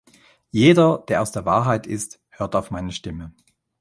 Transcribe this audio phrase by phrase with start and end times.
[0.49, 3.35] Jeder, der aus der Wahrheit ist, hört auf meine Stimme.